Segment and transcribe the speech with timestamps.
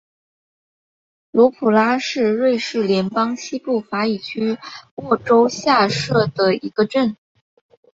[1.29, 4.57] 罗普拉是瑞士联邦西部法语区的
[4.95, 7.15] 沃州下设的一个镇。